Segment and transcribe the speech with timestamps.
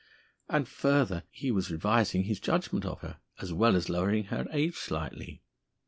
[0.49, 4.73] And further, he was revising his judgment of her, as well as lowering her age
[4.73, 5.43] slightly.